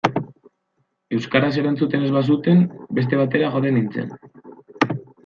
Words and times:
Euskaraz 1.17 1.51
erantzuten 1.63 2.05
ez 2.07 2.09
bazuten, 2.15 2.63
beste 3.01 3.21
batera 3.21 3.51
joaten 3.57 3.79
nintzen. 3.81 4.11